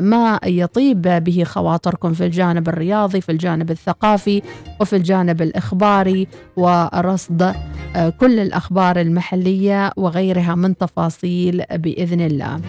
[0.00, 4.42] ما يطيب به خواطركم في الجانب الرياضي في الجانب الثقافي
[4.80, 7.54] وفي الجانب الإخباري ورصد
[8.20, 12.60] كل الأخبار المحلية وغيرها من تفاصيل بإذن الله.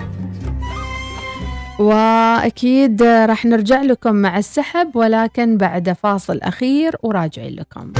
[1.82, 7.94] وأكيد راح نرجع لكم مع السحب ولكن بعد فاصل أخير وراجعين لكم.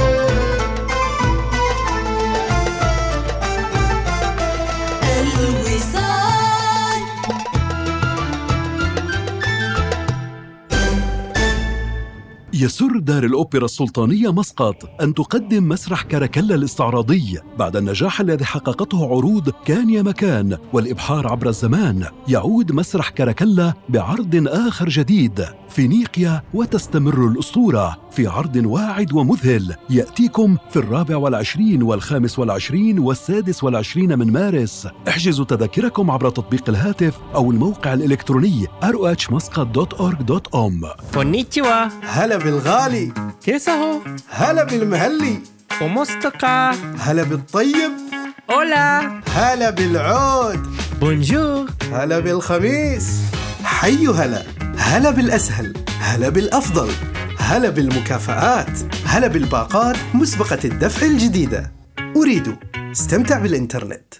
[12.54, 19.50] يسر دار الأوبرا السلطانية مسقط أن تقدم مسرح كاراكلا الاستعراضي بعد النجاح الذي حققته عروض
[19.64, 22.04] كان يا مكان والإبحار عبر الزمان.
[22.28, 25.44] يعود مسرح كاراكلا بعرض آخر جديد.
[25.68, 29.74] فينيقيا وتستمر الأسطورة في عرض واعد ومذهل.
[29.90, 34.88] يأتيكم في الرابع والعشرين والخامس والعشرين والسادس والعشرين من مارس.
[35.08, 41.84] احجزوا تذاكركم عبر تطبيق الهاتف أو الموقع الإلكتروني rohmuscat.org.om كونيتشوا.
[42.02, 43.12] هلا بالغالي.
[43.44, 45.38] كيسهو هلا بالمهلي.
[45.82, 47.92] ومستقى هلا بالطيب.
[48.50, 50.66] هولا هلا بالعود.
[51.00, 51.70] بونجور.
[51.92, 53.06] هلا بالخميس.
[53.64, 54.42] حيو هلا.
[54.78, 55.74] هلا بالأسهل.
[56.00, 56.90] هلا بالأفضل.
[57.38, 58.78] هلا بالمكافآت.
[59.06, 61.72] هلا بالباقات مسبقة الدفع الجديدة.
[62.16, 62.56] أريد.
[62.92, 64.14] استمتع بالإنترنت.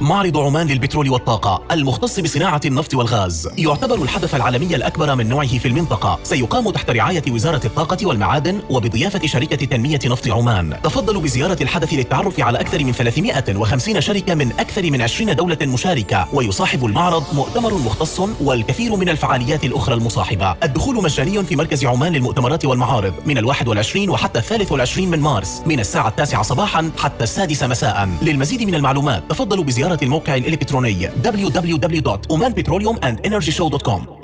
[0.00, 3.48] معرض عمان للبترول والطاقة المختص بصناعة النفط والغاز.
[3.58, 6.18] يعتبر الحدث العالمي الأكبر من نوعه في المنطقة.
[6.22, 10.76] سيقام تحت رعاية وزارة الطاقة والمعادن وبضيافة شركة تنمية نفط عمان.
[10.82, 16.28] تفضلوا بزيارة الحدث للتعرف على أكثر من 350 شركة من أكثر من 20 دولة مشاركة.
[16.32, 20.56] ويصاحب المعرض مؤتمر مختص والكثير من الفعاليات الأخرى المصاحبة.
[20.62, 25.62] الدخول مجاني في مركز عمان للمؤتمرات والمعارض من الواحد والعشرين وحتى الثالث والعشرين من مارس
[25.66, 28.08] من الساعة التاسعة صباحا حتى السادسة مساء.
[28.22, 34.19] للمزيد من المعلومات تفضلوا بزيارة الموقع الإلكتروني www.omanpetroleum.and.energyshow.com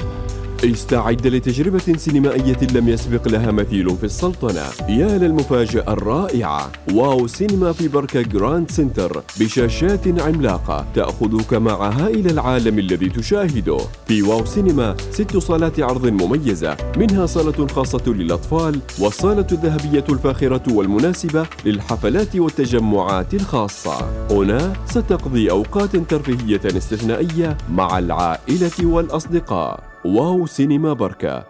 [0.65, 4.63] استعد لتجربة سينمائية لم يسبق لها مثيل في السلطنة.
[4.89, 6.73] يا للمفاجأة الرائعة.
[6.93, 13.79] Wow Cinema في بركة Grand Centre بشاشات عملاقة تأخذك معها إلى العالم الذي تشاهده.
[14.09, 21.47] في Wow Cinema ست صالات عرض مميزة منها صالة خاصة للأطفال والصالة الذهبية الفاخرة والمناسبة
[21.65, 24.27] للحفلات والتجمعات الخاصة.
[24.31, 29.86] هنا ستقضي أوقات ترفيهية استثنائية مع العائلة والأصدقاء.
[30.07, 31.45] Wow Cinema بركة.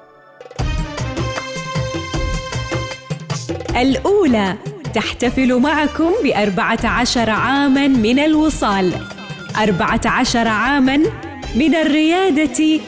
[3.77, 4.55] الأولى
[4.95, 8.93] تحتفل معكم بأربعة عشر عاماً من الوصال.
[9.63, 10.97] أربعة عشر عاماً
[11.57, 12.81] من الريادة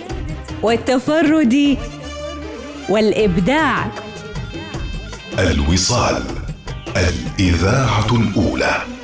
[0.62, 1.76] والتفرد
[2.88, 3.90] والإبداع.
[5.38, 6.22] الوصال
[6.96, 8.97] الإذاعة الأولى.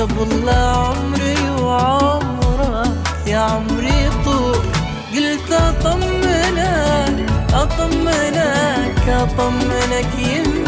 [0.00, 2.92] قبل لا عمري وعمرك
[3.26, 4.56] يا عمري طول.
[5.14, 10.61] قلت أطمنك أطمنك أطمنك يمديك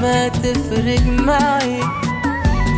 [0.00, 1.80] ما تفرق معي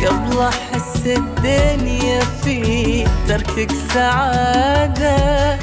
[0.07, 5.55] قبل أحس الدنيا في تركك سعادة.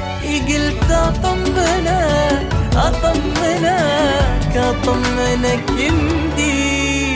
[0.47, 7.12] قلت اطمنك أطمنك أطمنك يمدي.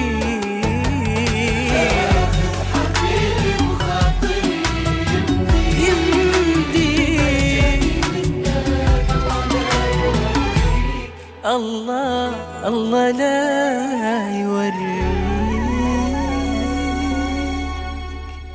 [11.48, 12.32] الله
[12.68, 14.98] الله لا يوري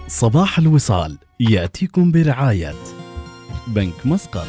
[0.09, 2.75] صباح الوصال يأتيكم برعاية
[3.67, 4.47] بنك مسقط.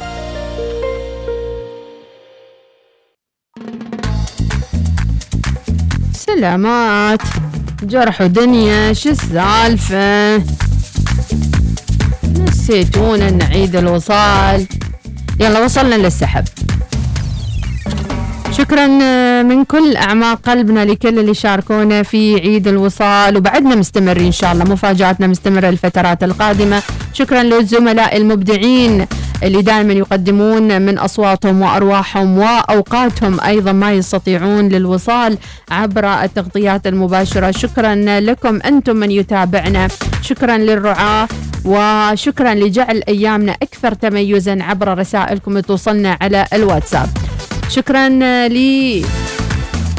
[6.12, 7.22] سلامات
[7.82, 10.36] جرح دنيا شو السالفة؟
[12.38, 14.66] نسيتونا نعيد الوصال.
[15.40, 16.44] يلا وصلنا للسحب.
[18.58, 18.86] شكرا
[19.42, 23.36] من كل أعماق قلبنا لكل اللي شاركونا في عيد الوصال.
[23.36, 26.82] وبعدنا مستمرين إن شاء الله مفاجآتنا مستمرة الفترات القادمة.
[27.12, 29.06] شكرا للزملاء المبدعين
[29.42, 35.38] اللي دائما يقدمون من أصواتهم وأرواحهم وأوقاتهم أيضا ما يستطيعون للوصال
[35.70, 37.50] عبر التغطيات المباشرة.
[37.50, 39.88] شكرا لكم أنتم من يتابعنا.
[40.22, 41.28] شكرا للرعاة.
[41.64, 47.08] وشكرا لجعل أيامنا أكثر تميزا عبر رسائلكم توصلنا على الواتساب.
[47.68, 48.08] شكرا
[48.48, 49.04] لي.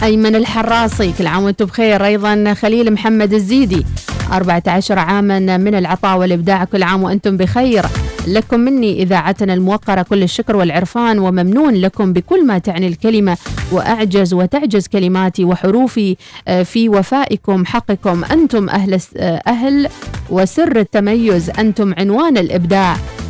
[0.03, 2.05] أيمن الحراسي كل عام وأنتم بخير.
[2.05, 3.86] أيضا خليل محمد الزيدي
[4.32, 7.86] 14 عاما من العطاء والإبداع كل عام وأنتم بخير.
[8.28, 13.38] لكم مني إذاعتنا الموقرة كل الشكر والعرفان وممنون لكم بكل ما تعني الكلمة
[13.72, 16.16] وأعجز وتعجز كلماتي وحروفي
[16.63, 18.24] في وفائكم حقكم.
[18.24, 18.99] أنتم أهل,
[19.47, 19.88] أهل
[20.30, 22.93] وسر التميز أنتم عنوان الإبداع.
[22.93, 23.25] آه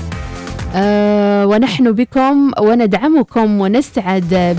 [1.46, 4.58] ونحن بكم وندعمكم ونسعد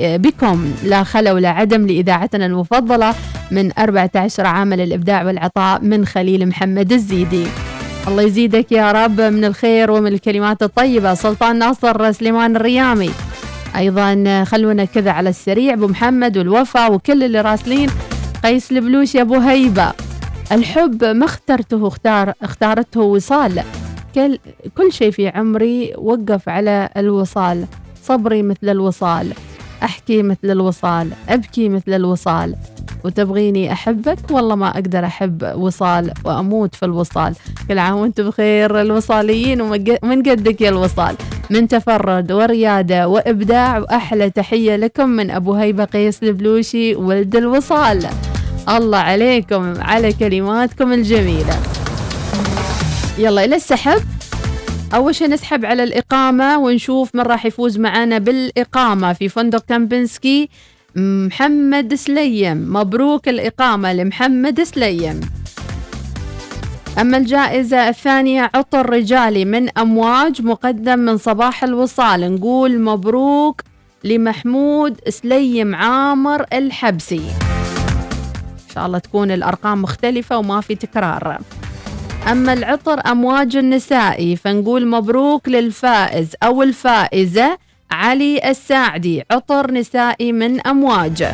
[0.00, 0.72] بكم.
[0.84, 3.14] لا خلا ولا عدم لإذاعتنا المفضلة
[3.50, 7.46] من 14 عاما للإبداع والعطاء من خليل محمد الزيدي.
[8.08, 11.14] الله يزيدك يا رب من الخير ومن الكلمات الطيبة.
[11.14, 13.10] سلطان ناصر سليمان الريامي.
[13.76, 15.74] أيضا خلونا كذا على السريع.
[15.74, 17.90] أبو محمد والوفا وكل اللي راسلين.
[18.44, 19.92] قيس البلوش يا أبو هيبة.
[20.52, 23.62] الحب ما اخترته اختار اختارته وصال.
[24.14, 24.38] كل,
[24.76, 27.66] كل شيء في عمري وقف على الوصال.
[28.02, 29.32] صبري مثل الوصال.
[29.82, 31.10] أحكي مثل الوصال.
[31.28, 32.56] أبكي مثل الوصال.
[33.04, 37.34] وتبغيني أحبك؟ والله ما أقدر أحب وصال وأموت في الوصال.
[37.68, 41.16] كل عام وأنتم بخير الوصاليين ومن قدك يا الوصال.
[41.50, 48.06] من تفرد وريادة وإبداع وأحلى تحية لكم من أبو هيبة قيس البلوشي ولد الوصال.
[48.68, 51.83] الله عليكم على كلماتكم الجميلة.
[53.18, 54.02] يلا إلى السحب.
[54.94, 59.12] أول شيء نسحب على الإقامة ونشوف من راح يفوز معنا بالإقامة.
[59.12, 60.48] في فندق كامبنسكي
[60.96, 62.72] محمد سليم.
[62.72, 65.20] مبروك الإقامة لمحمد سليم.
[67.00, 72.34] أما الجائزة الثانية عطر رجالي من أمواج مقدم من صباح الوصال.
[72.34, 73.62] نقول مبروك
[74.04, 77.30] لمحمود سليم عامر الحبسي.
[78.68, 81.38] إن شاء الله تكون الأرقام مختلفة وما في تكرار.
[82.30, 87.58] أما العطر أمواج النسائي فنقول مبروك للفائز أو الفائزة
[87.90, 91.24] علي الساعدي عطر نسائي من أمواج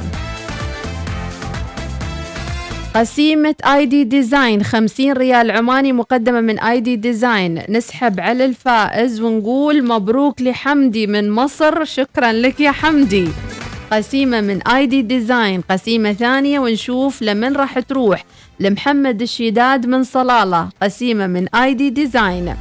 [2.95, 7.63] قسيمة ID Design 50 ريال عماني مقدمة من ID Design.
[7.69, 13.29] نسحب على الفائز ونقول مبروك لحمدي من مصر شكرا لك يا حمدي.
[13.93, 18.25] قسيمة من ID Design قسيمة ثانية ونشوف لمن راح تروح.
[18.61, 22.55] لمحمد الشيداد من صلالة قسيمة من ID Design.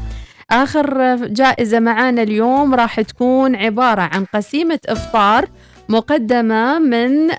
[0.52, 5.48] آخر جائزة معانا اليوم راح تكون عبارة عن قسيمة إفطار
[5.90, 7.30] مقدمة من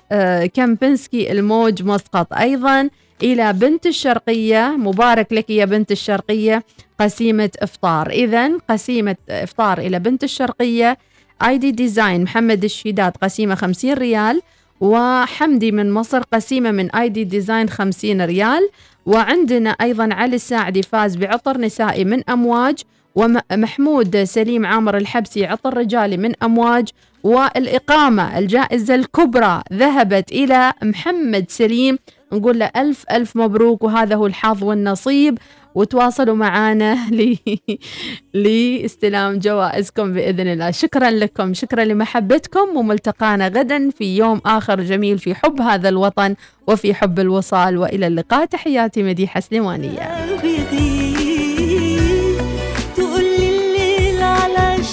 [0.47, 2.33] Kempinski الموج مسقط.
[2.33, 2.89] أيضا
[3.23, 6.63] إلى بنت الشرقية مبارك لك يا بنت الشرقية
[6.99, 8.09] قسيمة إفطار.
[8.09, 10.97] إذا قسيمة إفطار إلى بنت الشرقية
[11.43, 14.41] ID Design محمد الشيداد قسيمة 50 ريال
[14.81, 18.69] وحمدي من مصر قسيمة من ID Design 50 ريال.
[19.05, 22.79] وعندنا أيضا علي الساعدي فاز بعطر نسائي من أمواج
[23.15, 26.89] ومحمود سليم عامر الحبسي عطر رجالي من أمواج.
[27.23, 31.97] والإقامة الجائزة الكبرى ذهبت إلى محمد سليم
[32.33, 35.37] نقول له ألف ألف مبروك وهذا هو الحظ والنصيب.
[35.75, 36.97] وتواصلوا معنا
[38.33, 40.71] لاستلام جوائزكم بإذن الله.
[40.71, 41.53] شكرا لكم.
[41.53, 42.77] شكرا لمحبتكم.
[42.77, 46.35] وملتقانا غدا في يوم آخر جميل في حب هذا الوطن
[46.67, 47.77] وفي حب الوصال.
[47.77, 48.45] وإلى اللقاء.
[48.45, 50.21] تحياتي مديحة سليمانية.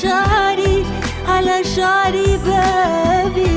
[0.02, 0.84] شعري
[1.28, 3.48] على شعري بابي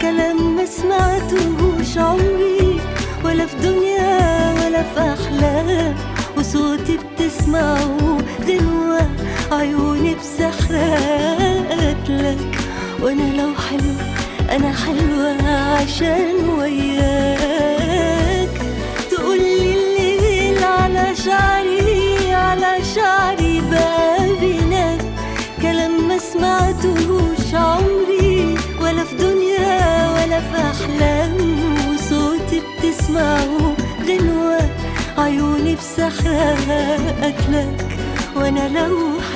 [0.00, 2.80] كلام ما سمعتهوش عمري
[3.24, 6.11] ولا في دنيا ولا في أحلام
[6.52, 9.08] وصوتي بتسمعه غنوة
[9.52, 12.58] عيوني بسحرات لك.
[13.02, 13.94] وأنا لو حلو
[14.50, 18.50] أنا حلوة عشان وياك.
[19.10, 25.00] تقولي الليل على شعري على شعري بقى بينك
[25.62, 28.54] كلام ما سمعتهوش عمري.
[28.80, 31.36] ولا في دنيا ولا في أحلام
[31.94, 33.74] وصوتي بتسمعه
[34.08, 34.60] غنوة
[35.18, 37.98] عيوني بسحرك لك
[38.36, 38.98] وأنا لو